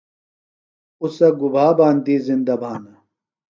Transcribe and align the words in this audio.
اُڅہ 1.01 1.29
گُبھا 1.39 1.65
باندیۡ 1.77 2.21
زِندہ 2.27 2.55
بھانہ؟ 2.61 2.93